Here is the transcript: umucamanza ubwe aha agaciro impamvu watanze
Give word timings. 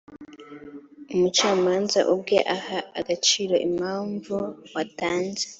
umucamanza 1.13 1.99
ubwe 2.13 2.37
aha 2.55 2.77
agaciro 2.99 3.55
impamvu 3.67 4.35
watanze 4.73 5.45